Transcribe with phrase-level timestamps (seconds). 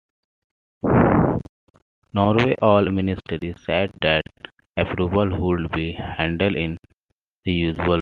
[2.11, 4.23] Norway's oil minister said that
[4.75, 6.75] approval would be handled in
[7.45, 7.89] the usual way.